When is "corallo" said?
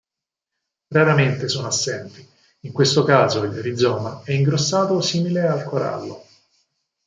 5.63-6.25